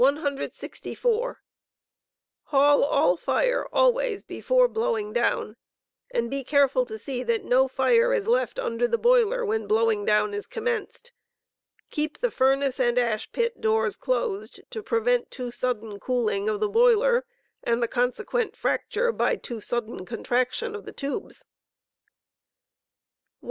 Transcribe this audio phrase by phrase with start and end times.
[0.01, 1.37] Haul
[2.83, 5.57] all fire always before blowing down,
[6.09, 9.67] and be careful to see that no fire is Ruling fee*, left under the*boiler when
[9.67, 11.11] blowing down is commenced.
[11.91, 16.67] Keep the furnace and ash pit doors closed to prevent too sudden cooling of the
[16.67, 17.23] boiler
[17.61, 21.45] and the consequent fracture by too sudden contraction of the tubes.
[21.45, 21.45] 165.